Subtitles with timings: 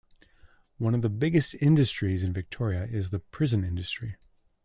[0.79, 4.15] One of the biggest industries in Victoria is the prison industry.